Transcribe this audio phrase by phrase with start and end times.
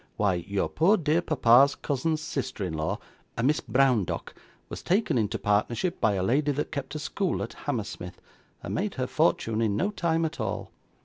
[0.17, 2.97] Why, your poor dear papa's cousin's sister in law
[3.37, 4.33] a Miss Browndock
[4.67, 8.19] was taken into partnership by a lady that kept a school at Hammersmith,
[8.63, 10.71] and made her fortune in no time at all.